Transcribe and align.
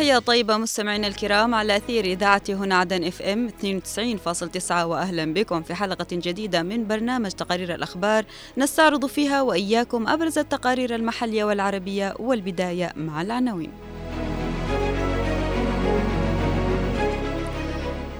تحية 0.00 0.18
طيبة 0.18 0.56
مستمعينا 0.56 1.06
الكرام 1.06 1.54
على 1.54 1.76
أثير 1.76 2.04
إذاعة 2.04 2.42
هنا 2.48 2.74
عدن 2.74 3.04
إف 3.04 3.22
إم 3.22 3.48
92.9 3.48 4.70
وأهلا 4.70 5.34
بكم 5.34 5.62
في 5.62 5.74
حلقة 5.74 6.06
جديدة 6.12 6.62
من 6.62 6.86
برنامج 6.86 7.30
تقارير 7.30 7.74
الأخبار 7.74 8.24
نستعرض 8.58 9.06
فيها 9.06 9.42
وإياكم 9.42 10.08
أبرز 10.08 10.38
التقارير 10.38 10.94
المحلية 10.94 11.44
والعربية 11.44 12.14
والبداية 12.18 12.92
مع 12.96 13.22
العناوين. 13.22 13.72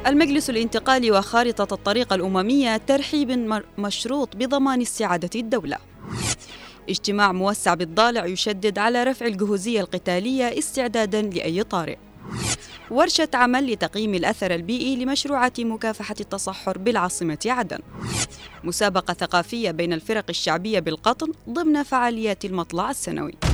المجلس 0.06 0.50
الانتقالي 0.50 1.10
وخارطة 1.10 1.74
الطريق 1.74 2.12
الأممية 2.12 2.76
ترحيب 2.76 3.60
مشروط 3.78 4.36
بضمان 4.36 4.80
استعادة 4.80 5.30
الدولة. 5.40 5.78
اجتماع 6.88 7.32
موسع 7.32 7.74
بالضالع 7.74 8.26
يشدد 8.26 8.78
على 8.78 9.04
رفع 9.04 9.26
الجهوزية 9.26 9.80
القتالية 9.80 10.58
استعدادا 10.58 11.22
لأي 11.22 11.62
طارئ. 11.62 11.96
ورشة 12.90 13.28
عمل 13.34 13.72
لتقييم 13.72 14.14
الأثر 14.14 14.54
البيئي 14.54 14.96
لمشروعات 14.96 15.60
مكافحة 15.60 16.14
التصحر 16.20 16.78
بالعاصمة 16.78 17.38
عدن. 17.46 17.78
مسابقة 18.64 19.14
ثقافية 19.14 19.70
بين 19.70 19.92
الفرق 19.92 20.24
الشعبية 20.28 20.80
بالقطن 20.80 21.32
ضمن 21.48 21.82
فعاليات 21.82 22.44
المطلع 22.44 22.90
السنوي. 22.90 23.49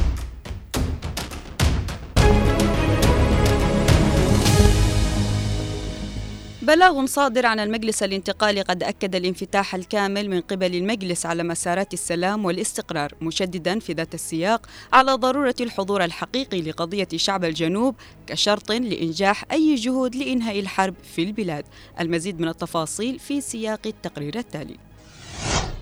بلاغ 6.66 7.06
صادر 7.06 7.46
عن 7.46 7.60
المجلس 7.60 8.02
الانتقالي 8.02 8.62
قد 8.62 8.82
أكد 8.82 9.14
الانفتاح 9.14 9.74
الكامل 9.74 10.30
من 10.30 10.40
قبل 10.40 10.74
المجلس 10.74 11.26
على 11.26 11.42
مسارات 11.42 11.94
السلام 11.94 12.44
والاستقرار 12.44 13.14
مشددا 13.20 13.78
في 13.78 13.92
ذات 13.92 14.14
السياق 14.14 14.66
على 14.92 15.12
ضرورة 15.12 15.54
الحضور 15.60 16.04
الحقيقي 16.04 16.62
لقضية 16.62 17.08
شعب 17.16 17.44
الجنوب 17.44 17.94
كشرط 18.26 18.72
لإنجاح 18.72 19.44
أي 19.52 19.74
جهود 19.74 20.16
لإنهاء 20.16 20.60
الحرب 20.60 20.94
في 21.14 21.22
البلاد. 21.22 21.64
المزيد 22.00 22.40
من 22.40 22.48
التفاصيل 22.48 23.18
في 23.18 23.40
سياق 23.40 23.80
التقرير 23.86 24.38
التالي. 24.38 24.76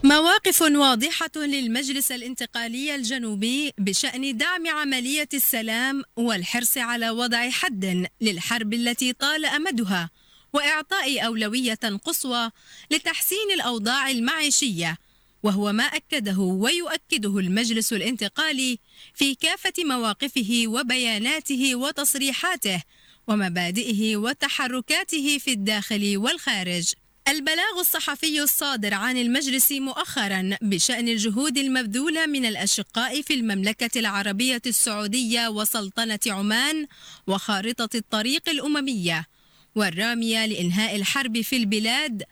مواقف 0.04 0.62
واضحة 0.62 1.36
للمجلس 1.36 2.12
الانتقالي 2.12 2.94
الجنوبي 2.94 3.72
بشأن 3.78 4.36
دعم 4.36 4.66
عملية 4.66 5.28
السلام 5.34 6.02
والحرص 6.16 6.78
على 6.78 7.10
وضع 7.10 7.50
حد 7.50 8.08
للحرب 8.20 8.74
التي 8.74 9.12
طال 9.12 9.44
أمدها. 9.46 10.10
وإعطاء 10.54 11.26
أولوية 11.26 11.78
قصوى 12.04 12.50
لتحسين 12.90 13.50
الأوضاع 13.54 14.10
المعيشية 14.10 14.98
وهو 15.42 15.72
ما 15.72 15.84
أكده 15.84 16.38
ويؤكده 16.38 17.38
المجلس 17.38 17.92
الانتقالي 17.92 18.78
في 19.14 19.34
كافة 19.34 19.72
مواقفه 19.78 20.64
وبياناته 20.66 21.74
وتصريحاته 21.74 22.82
ومبادئه 23.28 24.16
وتحركاته 24.16 25.38
في 25.38 25.50
الداخل 25.52 26.16
والخارج. 26.16 26.92
البلاغ 27.28 27.80
الصحفي 27.80 28.42
الصادر 28.42 28.94
عن 28.94 29.16
المجلس 29.16 29.72
مؤخرا 29.72 30.56
بشأن 30.62 31.08
الجهود 31.08 31.58
المبذولة 31.58 32.26
من 32.26 32.46
الأشقاء 32.46 33.22
في 33.22 33.34
المملكة 33.34 33.98
العربية 33.98 34.62
السعودية 34.66 35.48
وسلطنة 35.48 36.18
عمان 36.26 36.86
وخارطة 37.26 37.88
الطريق 37.94 38.48
الأممية 38.48 39.26
والرامية 39.74 40.46
لإنهاء 40.46 40.96
الحرب 40.96 41.40
في 41.40 41.56
البلاد 41.56 42.22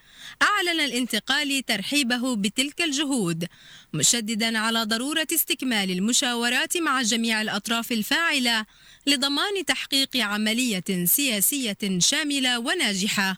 أعلن 0.42 0.80
الانتقال 0.80 1.64
ترحيبه 1.66 2.36
بتلك 2.36 2.82
الجهود 2.82 3.46
مشددا 3.92 4.58
على 4.58 4.82
ضرورة 4.82 5.26
استكمال 5.34 5.90
المشاورات 5.90 6.76
مع 6.76 7.02
جميع 7.02 7.42
الأطراف 7.42 7.92
الفاعلة 7.92 8.66
لضمان 9.06 9.64
تحقيق 9.66 10.16
عملية 10.16 11.04
سياسية 11.04 11.98
شاملة 11.98 12.58
وناجحة. 12.58 13.36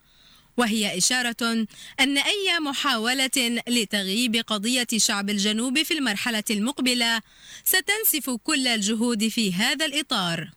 وهي 0.56 0.98
إشارة 0.98 1.66
أن 2.00 2.18
أي 2.18 2.60
محاولة 2.60 3.60
لتغييب 3.68 4.36
قضية 4.36 4.86
شعب 4.96 5.30
الجنوب 5.30 5.82
في 5.82 5.94
المرحلة 5.94 6.44
المقبلة 6.50 7.20
ستنسف 7.64 8.30
كل 8.30 8.66
الجهود 8.66 9.28
في 9.28 9.54
هذا 9.54 9.86
الإطار. 9.86 10.50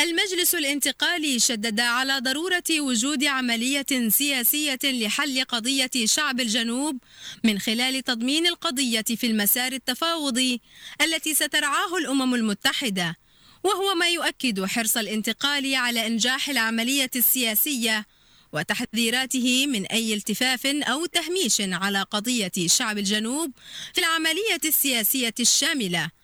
المجلس 0.00 0.54
الانتقالي 0.54 1.38
شدد 1.38 1.80
على 1.80 2.18
ضرورة 2.18 2.62
وجود 2.70 3.24
عملية 3.24 4.08
سياسية 4.08 4.78
لحل 4.84 5.44
قضية 5.44 5.90
شعب 6.04 6.40
الجنوب 6.40 6.98
من 7.44 7.58
خلال 7.58 8.04
تضمين 8.04 8.46
القضية 8.46 9.02
في 9.02 9.26
المسار 9.26 9.72
التفاوضي 9.72 10.60
التي 11.02 11.34
سترعاه 11.34 11.96
الأمم 11.96 12.34
المتحدة 12.34 13.16
وهو 13.64 13.94
ما 13.94 14.08
يؤكد 14.08 14.64
حرص 14.64 14.96
الانتقال 14.96 15.74
على 15.74 16.06
إنجاح 16.06 16.48
العملية 16.48 17.10
السياسية 17.16 18.06
وتحذيراته 18.52 19.66
من 19.66 19.86
أي 19.86 20.14
التفاف 20.14 20.66
أو 20.66 21.06
تهميش 21.06 21.60
على 21.60 22.02
قضية 22.02 22.52
شعب 22.66 22.98
الجنوب 22.98 23.52
في 23.94 24.00
العملية 24.00 24.60
السياسية 24.64 25.34
الشاملة. 25.40 26.19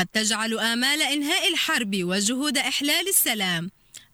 قد 0.00 0.06
تجعل 0.06 0.58
آمال 0.58 1.02
إنهاء 1.02 1.52
الحرب 1.52 1.96
وجهود 2.02 2.58
إحلال 2.58 3.08
السلام 3.08 3.70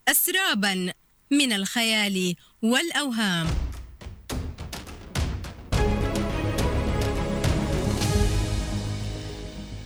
أسرابا 0.09 0.93
من 1.31 1.53
الخيال 1.53 2.35
والأوهام. 2.63 3.47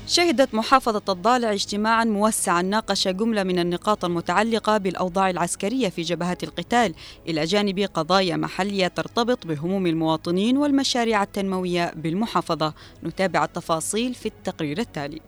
شهدت 0.07 0.55
محافظة 0.55 1.03
الضالع 1.09 1.53
اجتماعا 1.53 2.05
موسعا 2.05 2.63
ناقش 2.63 3.09
جملة 3.09 3.43
من 3.43 3.59
النقاط 3.59 4.05
المتعلقة 4.05 4.79
بالأوضاع 4.79 5.31
العسكرية 5.31 5.89
في 5.89 6.03
جبهات 6.03 6.45
القتال 6.45 6.95
إلى 7.29 7.45
جانب 7.45 7.79
قضايا 7.95 8.37
محلية 8.37 8.89
ترتبط 8.89 9.47
بهموم 9.47 9.87
المواطنين 9.87 10.57
والمشاريع 10.57 11.23
التنموية 11.23 11.93
بالمحافظة. 11.97 12.75
نتابع 13.05 13.45
التفاصيل 13.45 14.15
في 14.15 14.27
التقرير 14.27 14.79
التالي. 14.79 15.21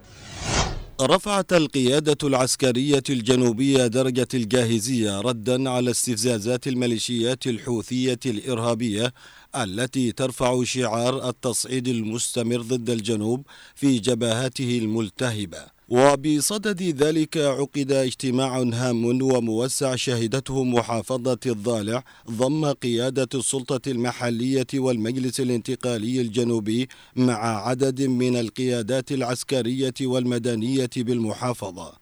رفعت 1.01 1.53
القيادة 1.53 2.17
العسكرية 2.29 3.03
الجنوبية 3.11 3.87
درجة 3.87 4.29
الجاهزية 4.35 5.21
ردا 5.21 5.71
على 5.71 5.91
استفزازات 5.91 6.67
الميليشيات 6.67 7.47
الحوثية 7.47 8.19
الإرهابية 8.27 9.13
التي 9.57 10.13
ترفع 10.13 10.65
شعار 10.65 11.29
التصعيد 11.29 11.89
المستمر 11.89 12.61
ضد 12.61 12.91
الجنوب 12.91 13.47
في 13.75 13.99
جبهاته 13.99 14.79
الملتهبة. 14.79 15.82
وبصدد 15.93 16.83
ذلك 16.83 17.37
عقد 17.37 17.93
اجتماع 17.93 18.59
هام 18.63 19.23
وموسع 19.23 19.97
شهدته 19.97 20.65
محافظة 20.65 21.39
الضالع 21.47 22.05
ضم 22.31 22.67
قيادة 22.67 23.29
السلطة 23.35 23.91
المحلية 23.91 24.67
والمجلس 24.75 25.41
الانتقالي 25.41 26.21
الجنوبي 26.21 26.89
مع 27.17 27.69
عدد 27.69 28.03
من 28.03 28.37
القيادات 28.37 29.13
العسكرية 29.13 29.95
والمدنية 30.03 30.91
بالمحافظة. 30.97 32.02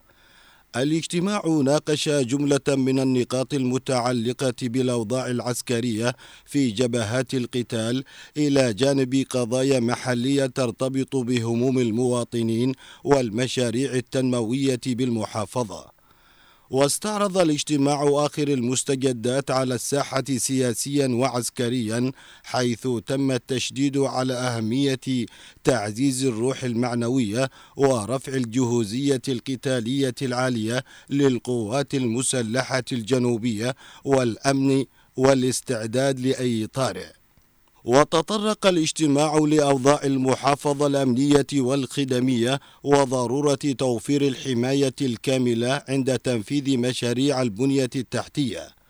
الاجتماع 0.75 1.41
ناقش 1.45 2.09
جملة 2.09 2.59
من 2.67 2.99
النقاط 2.99 3.53
المتعلقة 3.53 4.53
بالأوضاع 4.61 5.27
العسكرية 5.27 6.15
في 6.45 6.71
جبهات 6.71 7.33
القتال 7.33 8.03
إلى 8.37 8.73
جانب 8.73 9.25
قضايا 9.29 9.79
محلية 9.79 10.45
ترتبط 10.45 11.15
بهموم 11.15 11.79
المواطنين 11.79 12.73
والمشاريع 13.03 13.93
التنموية 13.93 14.79
بالمحافظة. 14.85 16.00
واستعرض 16.71 17.37
الاجتماع 17.37 18.25
آخر 18.25 18.47
المستجدات 18.47 19.51
على 19.51 19.75
الساحة 19.75 20.23
سياسيا 20.37 21.07
وعسكريا 21.07 22.11
حيث 22.43 22.87
تم 23.05 23.31
التشديد 23.31 23.97
على 23.97 24.33
أهمية 24.33 25.25
تعزيز 25.63 26.25
الروح 26.25 26.63
المعنوية 26.63 27.49
ورفع 27.75 28.33
الجهوزية 28.33 29.21
القتالية 29.27 30.15
العالية 30.21 30.83
للقوات 31.09 31.93
المسلحة 31.93 32.83
الجنوبية 32.91 33.75
والأمن 34.05 34.85
والاستعداد 35.17 36.19
لأي 36.19 36.67
طارئ. 36.67 37.20
وتطرق 37.85 38.65
الاجتماع 38.67 39.37
لأوضاع 39.37 39.99
المحافظة 40.03 40.87
الأمنية 40.87 41.47
والخدمية 41.53 42.59
وضرورة 42.83 43.59
توفير 43.77 44.21
الحماية 44.27 44.95
الكاملة 45.01 45.83
عند 45.89 46.19
تنفيذ 46.19 46.77
مشاريع 46.77 47.41
البنية 47.41 47.89
التحتية. 47.95 48.81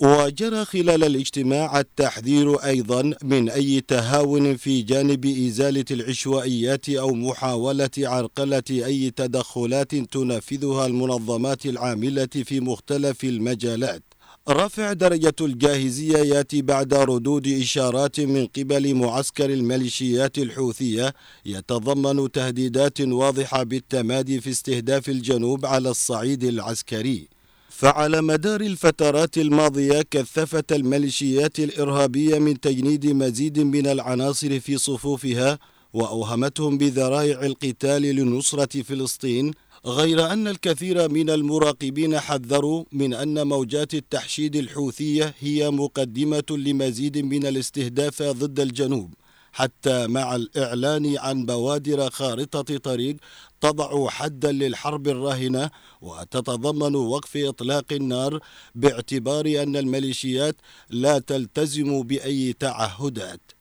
وجرى 0.00 0.64
خلال 0.64 1.04
الاجتماع 1.04 1.80
التحذير 1.80 2.56
أيضا 2.64 3.14
من 3.22 3.50
أي 3.50 3.80
تهاون 3.80 4.56
في 4.56 4.82
جانب 4.82 5.26
إزالة 5.26 5.84
العشوائيات 5.90 6.88
أو 6.88 7.14
محاولة 7.14 7.90
عرقلة 7.98 8.62
أي 8.70 9.10
تدخلات 9.10 9.94
تنفذها 9.94 10.86
المنظمات 10.86 11.66
العاملة 11.66 12.26
في 12.44 12.60
مختلف 12.60 13.24
المجالات. 13.24 14.02
رفع 14.50 14.92
درجة 14.92 15.34
الجاهزية 15.40 16.18
يأتي 16.18 16.62
بعد 16.62 16.94
ردود 16.94 17.46
إشارات 17.48 18.20
من 18.20 18.46
قبل 18.46 18.94
معسكر 18.94 19.50
الميليشيات 19.50 20.38
الحوثية. 20.38 21.14
يتضمن 21.46 22.30
تهديدات 22.32 23.00
واضحة 23.00 23.62
بالتمادي 23.62 24.40
في 24.40 24.50
استهداف 24.50 25.08
الجنوب 25.08 25.66
على 25.66 25.90
الصعيد 25.90 26.44
العسكري. 26.44 27.28
فعلى 27.68 28.22
مدار 28.22 28.60
الفترات 28.60 29.38
الماضية 29.38 30.02
كثفت 30.10 30.72
الميليشيات 30.72 31.58
الإرهابية 31.58 32.38
من 32.38 32.60
تجنيد 32.60 33.06
مزيد 33.06 33.58
من 33.58 33.86
العناصر 33.86 34.60
في 34.60 34.78
صفوفها 34.78 35.58
وأوهمتهم 35.92 36.78
بذرائع 36.78 37.42
القتال 37.42 38.02
لنصرة 38.02 38.82
فلسطين 38.82 39.52
غير 39.86 40.32
أن 40.32 40.48
الكثير 40.48 41.08
من 41.08 41.30
المراقبين 41.30 42.18
حذروا 42.18 42.84
من 42.92 43.14
أن 43.14 43.46
موجات 43.46 43.94
التحشيد 43.94 44.56
الحوثية 44.56 45.34
هي 45.40 45.70
مقدمة 45.70 46.44
لمزيد 46.50 47.18
من 47.18 47.46
الاستهداف 47.46 48.22
ضد 48.22 48.60
الجنوب 48.60 49.14
حتى 49.52 50.06
مع 50.06 50.36
الإعلان 50.36 51.16
عن 51.18 51.46
بوادر 51.46 52.10
خارطة 52.10 52.78
طريق 52.78 53.16
تضع 53.60 54.08
حدا 54.08 54.52
للحرب 54.52 55.08
الراهنة 55.08 55.70
وتتضمن 56.00 56.94
وقف 56.94 57.36
إطلاق 57.36 57.92
النار 57.92 58.40
باعتبار 58.74 59.62
أن 59.62 59.76
الميليشيات 59.76 60.56
لا 60.90 61.18
تلتزم 61.18 62.02
بأي 62.02 62.52
تعهدات. 62.52 63.59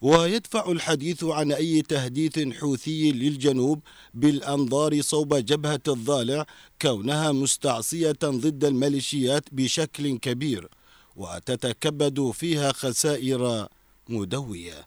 ويدفع 0.00 0.70
الحديث 0.70 1.24
عن 1.24 1.52
أي 1.52 1.82
تهديث 1.82 2.38
حوثي 2.38 3.12
للجنوب 3.12 3.80
بالأنظار 4.14 5.02
صوب 5.02 5.34
جبهة 5.34 5.80
الضالع 5.88 6.46
كونها 6.82 7.32
مستعصية 7.32 8.16
ضد 8.24 8.64
الميليشيات 8.64 9.44
بشكل 9.52 10.18
كبير 10.18 10.68
وتتكبد 11.16 12.30
فيها 12.30 12.72
خسائر 12.72 13.68
مدوية. 14.08 14.86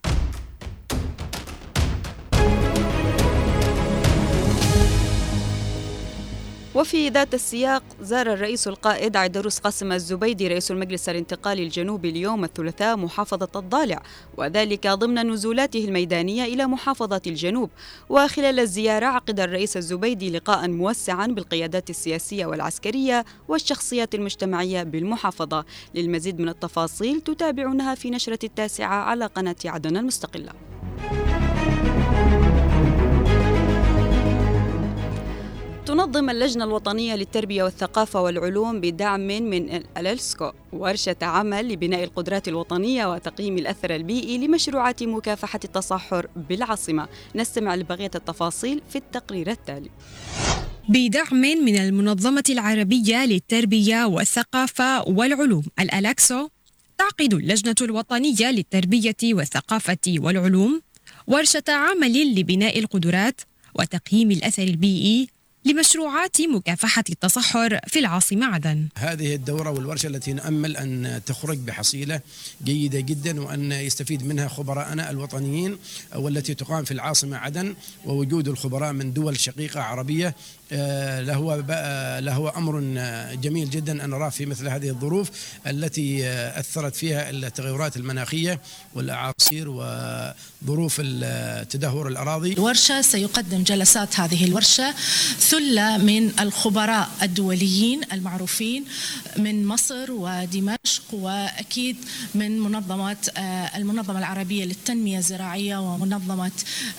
وفي 6.80 7.10
ذات 7.10 7.34
السياق 7.34 7.84
زار 8.02 8.34
الرئيس 8.34 8.68
القائد 8.68 9.18
عيدروس 9.18 9.60
قاسم 9.60 9.92
الزبيدي 9.92 10.48
رئيس 10.48 10.72
المجلس 10.72 11.10
الانتقالي 11.10 11.64
الجنوبي 11.64 12.10
اليوم 12.10 12.44
الثلاثاء 12.44 12.98
محافظة 12.98 13.60
الضالع 13.60 14.02
وذلك 14.38 14.88
ضمن 14.88 15.32
نزولاته 15.32 15.86
الميدانية 15.86 16.44
إلى 16.44 16.66
محافظة 16.68 17.22
الجنوب. 17.28 17.70
وخلال 18.10 18.60
الزيارة 18.60 19.06
عقد 19.06 19.40
الرئيس 19.40 19.78
الزبيدي 19.78 20.30
لقاء 20.30 20.68
موسعا 20.70 21.28
بالقيادات 21.28 21.90
السياسية 21.90 22.46
والعسكرية 22.46 23.26
والشخصيات 23.48 24.16
المجتمعية 24.16 24.84
بالمحافظة. 24.84 25.66
للمزيد 25.96 26.40
من 26.40 26.50
التفاصيل 26.50 27.22
تتابعونها 27.22 27.96
في 27.96 28.10
نشرة 28.10 28.40
التاسعة 28.44 28.96
على 28.96 29.26
قناة 29.26 29.56
عدن 29.66 29.98
المستقلة. 29.98 30.69
تنظم 36.00 36.30
اللجنة 36.30 36.64
الوطنية 36.64 37.16
للتربية 37.16 37.64
والثقافة 37.64 38.22
والعلوم 38.22 38.82
بدعم 38.82 39.28
من 39.28 39.76
الألسكو 39.98 40.52
ورشة 40.74 41.16
عمل 41.22 41.70
لبناء 41.74 42.04
القدرات 42.04 42.48
الوطنية 42.48 43.14
وتقييم 43.14 43.58
الأثر 43.58 43.96
البيئي 43.96 44.38
لمشروعات 44.38 45.04
مكافحة 45.04 45.60
التصحر 45.64 46.28
بالعاصمة. 46.36 47.08
نستمع 47.36 47.76
لبقية 47.76 48.12
التفاصيل 48.16 48.82
في 48.90 48.96
التقرير 48.96 49.52
التالي. 49.52 49.90
بدعم 50.90 51.38
من 51.38 51.76
المنظمة 51.76 52.44
العربية 52.50 53.26
للتربية 53.26 54.06
والثقافة 54.06 55.02
والعلوم 55.10 55.64
الألاكسو 55.80 56.48
تعقد 56.98 57.34
اللجنة 57.34 57.76
الوطنية 57.82 58.52
للتربية 58.52 59.16
والثقافة 59.24 60.16
والعلوم 60.20 60.82
ورشة 61.28 61.64
عمل 61.70 62.40
لبناء 62.40 62.80
القدرات 62.80 63.42
وتقييم 63.76 64.32
الأثر 64.32 64.64
البيئي 64.64 65.39
لمشروعات 65.70 66.42
مكافحة 66.42 67.04
التصحر 67.10 67.80
في 67.88 68.00
العاصمة 68.00 68.46
عدن 68.46 68.88
هذه 68.98 69.36
الدورة 69.36 69.70
والورشة 69.70 70.08
التي 70.08 70.34
نأمل 70.34 70.78
أن 70.78 71.22
تخرج 71.26 71.58
بحصيلة 71.58 72.22
جيدة 72.64 73.00
جدا 73.00 73.42
وأن 73.42 73.72
يستفيد 73.72 74.26
منها 74.28 74.48
خبراءنا 74.48 75.10
الوطنيين 75.10 75.78
والتي 76.16 76.54
تقام 76.54 76.84
في 76.84 76.92
العاصمة 76.92 77.38
عدن 77.38 77.76
ووجود 78.06 78.48
الخبراء 78.48 78.94
من 78.94 79.14
دول 79.14 79.40
شقيقة 79.40 79.82
عربية 79.82 80.36
لهو 80.72 81.64
لهو 82.20 82.50
أمر 82.50 82.80
جميل 83.36 83.70
جدا 83.70 84.06
أن 84.06 84.10
نراه 84.10 84.30
في 84.30 84.46
مثل 84.46 84.68
هذه 84.68 84.90
الظروف 84.90 85.30
التي 85.68 86.26
آه، 86.26 86.60
أثرت 86.60 86.96
فيها 86.96 87.30
التغيرات 87.30 87.98
المناخية 87.98 88.62
والأعاصير 88.96 89.70
وظروف 89.70 91.02
تدهور 91.70 92.08
الأراضي. 92.08 92.54
الورشة 92.54 93.02
سيقدم 93.02 93.64
جلسات 93.64 94.20
هذه 94.20 94.46
الورشة 94.46 94.92
ثلة 95.40 95.98
من 95.98 96.40
الخبراء 96.40 97.10
الدوليين 97.22 98.02
المعروفين 98.14 98.86
من 99.38 99.68
مصر 99.68 100.12
ودمشق 100.12 101.04
وأكيد 101.14 101.98
من 102.36 102.60
منظمات 102.60 103.38
آه، 103.38 103.42
المنظمة 103.78 104.20
العربية 104.20 104.66
للتنمية 104.66 105.18
الزراعية 105.18 105.78
ومنظمة 105.78 106.52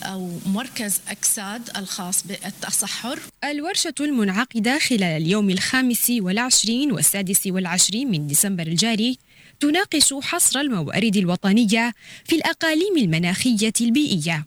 أو 0.02 0.30
مركز 0.46 1.00
أكساد 1.08 1.70
الخاص 1.76 2.24
بالتصحر. 2.26 3.18
الورشة 3.60 3.94
المنعقدة 4.00 4.78
خلال 4.78 5.02
اليوم 5.02 5.50
الخامس 5.50 6.12
والعشرين 6.20 6.92
والسادس 6.92 7.46
والعشرين 7.46 8.10
من 8.10 8.26
ديسمبر 8.26 8.66
الجاري 8.66 9.18
تناقش 9.60 10.14
حصر 10.14 10.60
الموارد 10.60 11.16
الوطنية 11.16 11.94
في 12.24 12.36
الأقاليم 12.36 12.96
المناخية 12.96 13.72
البيئية 13.80 14.46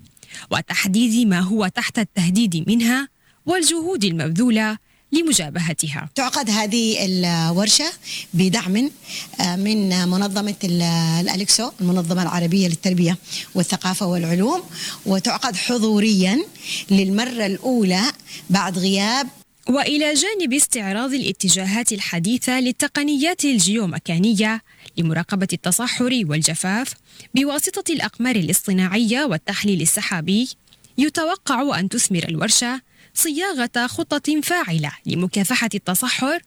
وتحديد 0.52 1.28
ما 1.28 1.40
هو 1.40 1.68
تحت 1.68 2.00
التهديد 2.00 2.64
منها 2.68 3.08
والجهود 3.46 4.04
المبذولة 4.04 4.78
لمجابهتها. 5.14 6.10
تعقد 6.16 6.50
هذه 6.50 6.98
الورشة 7.00 7.86
بدعم 8.34 8.92
آه، 9.40 9.56
من 9.56 10.08
منظمة 10.08 10.56
الأليكسو 10.64 11.72
المنظمة 11.82 12.24
العربية 12.24 12.68
للتربية 12.68 13.18
والثقافة 13.56 14.06
والعلوم 14.06 14.62
وتعقد 15.06 15.56
حضوريا 15.56 16.46
للمرة 16.92 17.46
الأولى 17.46 18.04
بعد 18.50 18.78
غياب. 18.80 19.28
وإلى 19.70 20.14
جانب 20.14 20.54
استعراض 20.54 21.14
الاتجاهات 21.14 21.92
الحديثة 21.92 22.60
للتقنيات 22.60 23.46
الجيومكانيه 23.46 24.62
لمراقبة 24.98 25.48
التصحر 25.54 26.24
والجفاف 26.26 26.94
بواسطة 27.36 27.94
الأقمار 27.94 28.36
الاصطناعية 28.36 29.26
والتحليل 29.26 29.82
السحابي 29.82 30.50
يتوقع 30.98 31.80
أن 31.80 31.90
تثمر 31.90 32.26
الورشة 32.30 32.82
صياغة 33.14 33.88
خطة 33.88 34.42
فاعلة 34.42 34.92
لمكافحة 35.06 35.70
التصحر 35.76 36.40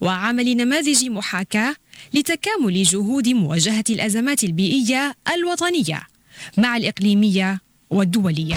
وعمل 0.00 0.56
نماذج 0.56 1.04
محاكاة 1.04 1.74
لتكامل 2.14 2.82
جهود 2.82 3.28
مواجهة 3.28 3.84
الأزمات 3.90 4.44
البيئية 4.44 5.14
الوطنية 5.34 6.02
مع 6.58 6.76
الإقليمية 6.76 7.60
والدولية. 7.90 8.56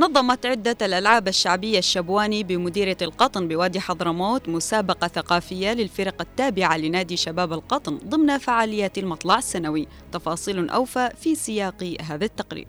نظمت 0.00 0.46
عدة 0.46 0.76
الألعاب 0.82 1.28
الشعبية 1.28 1.78
الشبواني 1.78 2.42
بمديرية 2.42 2.96
القطن 3.02 3.48
بوادي 3.48 3.80
حضرموت 3.80 4.48
مسابقة 4.48 5.08
ثقافية 5.08 5.72
للفرق 5.72 6.20
التابعة 6.20 6.76
لنادي 6.76 7.16
شباب 7.16 7.52
القطن 7.52 7.98
ضمن 8.08 8.38
فعاليات 8.38 8.98
المطلع 8.98 9.38
السنوي. 9.38 9.88
تفاصيل 10.12 10.68
أوفى 10.68 11.10
في 11.20 11.34
سياق 11.34 11.94
هذا 12.00 12.24
التقرير. 12.24 12.66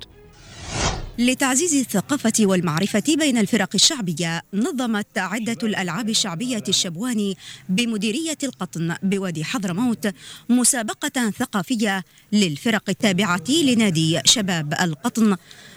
لتعزيز 1.21 1.73
الثقافة 1.73 2.33
والمعرفة 2.39 3.03
بين 3.19 3.37
الفرق 3.37 3.69
الشعبية 3.75 4.41
نظمت 4.53 5.17
عدة 5.17 5.57
الألعاب 5.63 6.09
الشعبية 6.09 6.63
الشبواني 6.67 7.37
بمديرية 7.69 8.37
القطن 8.43 8.95
بوادي 9.03 9.43
حضرموت 9.43 10.07
مسابقة 10.49 11.31
ثقافية 11.39 12.03
للفرق 12.31 12.83
التابعة 12.89 13.43
لنادي 13.49 14.19
شباب 14.25 14.73
القطن 14.81 15.35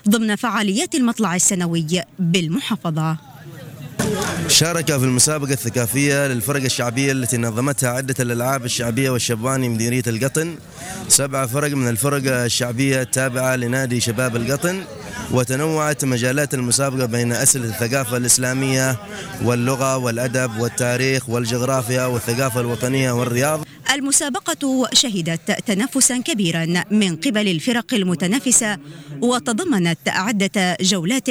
ضمن 0.09 0.37
فعاليات 0.37 0.95
المطلع 0.95 1.37
السنوي 1.37 1.87
بالمحافظة. 2.19 3.17
شارك 4.49 4.87
في 4.87 5.05
المسابقة 5.05 5.53
الثقافية 5.53 6.27
للفرق 6.27 6.63
الشعبية 6.65 7.13
التي 7.13 7.37
نظمتها 7.37 7.91
عدة 7.91 8.15
الألعاب 8.21 8.65
الشعبية 8.65 9.11
والشبواني 9.11 9.69
مديرية 9.69 10.03
القطن. 10.07 10.57
سبع 11.09 11.47
فرق 11.47 11.71
من 11.71 11.89
الفرق 11.89 12.43
الشعبية 12.45 13.03
التابعة 13.03 13.57
لنادي 13.57 14.01
شباب 14.01 14.37
القطن. 14.37 14.85
وتنوعت 15.30 16.04
مجالات 16.04 16.54
المسابقة 16.54 17.06
بين 17.06 17.33
أسئلة 17.33 17.64
الثقافة 17.64 18.16
الإسلامية 18.16 18.97
واللغة 19.44 19.97
والأدب 19.97 20.59
والتاريخ 20.59 21.28
والجغرافيا 21.28 22.06
والثقافة 22.06 22.61
الوطنية 22.61 23.12
والرياض. 23.12 23.64
المسابقة 23.94 24.88
شهدت 24.92 25.59
تنافسا 25.66 26.18
كبيرا 26.18 26.85
من 26.90 27.16
قبل 27.16 27.49
الفرق 27.49 27.94
المتنافسة 27.94 28.78
وتضمنت 29.23 29.99
عدة 30.06 30.76
جولات 30.80 31.28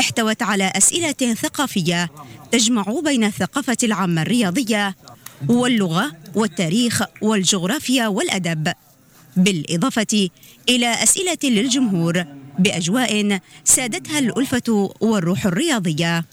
احتوت 0.00 0.42
على 0.42 0.72
أسئلة 0.76 1.34
ثقافية 1.34 2.10
تجمع 2.52 2.84
بين 3.04 3.24
الثقافة 3.24 3.76
العامة 3.82 4.22
الرياضية 4.22 4.96
واللغة 5.48 6.12
والتاريخ 6.34 7.02
والجغرافيا 7.22 8.06
والأدب 8.08 8.72
بالإضافة 9.36 10.28
إلى 10.68 11.02
أسئلة 11.02 11.38
للجمهور 11.44 12.24
بأجواء 12.60 13.40
سادتها 13.64 14.18
الألفة 14.18 14.90
والروح 15.00 15.46
الرياضية. 15.46 16.24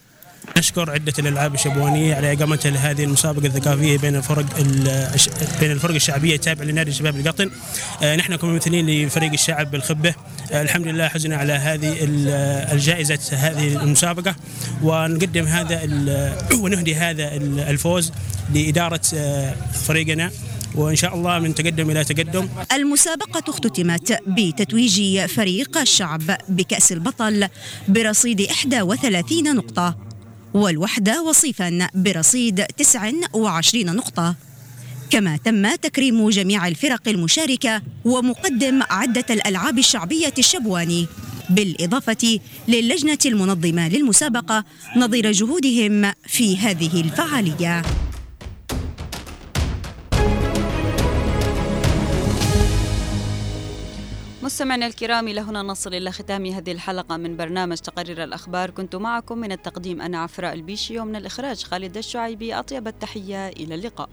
نشكر 0.58 0.92
عدة 0.92 1.14
الألعاب 1.20 1.54
الشبوانية 1.54 2.16
على 2.16 2.34
إقامة 2.34 2.74
هذه 2.80 3.04
المسابقة 3.04 3.46
الثقافية 3.46 3.98
بين 3.98 4.16
الفرق 4.16 4.46
بين 5.60 5.72
الفرق 5.72 5.96
الشعبية 5.96 6.36
التابعة 6.36 6.66
لنادي 6.66 6.92
شباب 6.92 7.16
القطن. 7.16 7.52
آه، 8.04 8.16
نحن 8.16 8.36
كممثلين 8.36 9.06
لفريق 9.06 9.32
الشعب 9.32 9.72
بالخبة 9.72 10.14
آه، 10.52 10.62
الحمد 10.62 10.88
لله 10.88 11.08
حزنا 11.08 11.36
على 11.36 11.54
هذه 11.54 11.98
الجائزة 12.72 13.20
هذه 13.32 13.84
المسابقة. 13.84 14.36
ونقدم 14.84 15.46
هذا 15.46 15.82
ونهدي 16.64 16.96
هذا 16.96 17.36
الفوز 17.70 18.12
لإدارة 18.54 19.02
آه، 19.14 19.56
فريقنا. 19.88 20.32
وإن 20.78 20.96
شاء 20.96 21.16
الله 21.16 21.40
من 21.40 21.56
تقدم 21.56 21.90
إلى 21.90 22.04
تقدم. 22.04 22.50
المسابقة 22.74 23.44
اختتمت 23.50 24.20
بتتويج 24.28 25.26
فريق 25.26 25.78
الشعب 25.78 26.22
بكأس 26.50 26.92
البطل 26.92 27.48
برصيد 27.88 28.48
31 28.82 29.56
نقطة 29.56 29.98
والوحدة 30.54 31.24
وصيفا 31.24 31.88
برصيد 31.94 32.64
29 32.78 33.96
نقطة. 33.96 34.36
كما 35.10 35.38
تم 35.38 35.76
تكريم 35.76 36.30
جميع 36.30 36.68
الفرق 36.68 37.08
المشاركة 37.08 37.82
ومقدم 38.06 38.82
عدة 38.90 39.26
الألعاب 39.30 39.78
الشعبية 39.80 40.34
الشبواني 40.38 41.08
بالإضافة 41.50 42.40
للجنة 42.68 43.18
المنظمة 43.26 43.88
للمسابقة 43.88 44.64
نظير 44.96 45.32
جهودهم 45.32 46.12
في 46.28 46.58
هذه 46.58 47.02
الفعالية. 47.02 47.84
مستمعينا 54.48 54.88
الكرام 54.88 55.27
إلى 55.27 55.42
هنا 55.42 55.62
نصل 55.62 55.94
إلى 55.94 56.12
ختام 56.12 56.46
هذه 56.46 56.72
الحلقة 56.72 57.18
من 57.18 57.38
برنامج 57.38 57.77
تقرير 57.77 58.24
الأخبار. 58.24 58.70
كنت 58.70 58.96
معكم 58.96 59.38
من 59.38 59.51
التقديم 59.51 60.01
أنا 60.01 60.18
عفراء 60.18 60.54
البيشي 60.54 61.00
ومن 61.00 61.16
الإخراج 61.16 61.63
خالد 61.63 61.98
الشعيبي. 61.98 62.54
أطيب 62.54 62.88
التحية 62.88 63.48
إلى 63.48 63.75
اللقاء. 63.75 64.10